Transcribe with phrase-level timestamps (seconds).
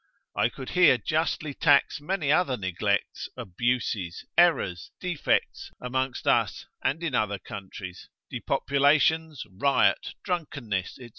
[0.35, 7.13] I could here justly tax many other neglects, abuses, errors, defects among us, and in
[7.13, 11.09] other countries, depopulations, riot, drunkenness, &c.